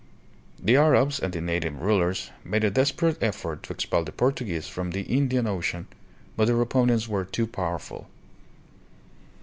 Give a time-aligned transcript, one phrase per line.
[0.59, 4.89] The Arabs and the native rulers made a desperate effort to expel the Portuguese from
[4.89, 5.85] the Indian Ocean,
[6.35, 8.07] but their opponents were too powerful.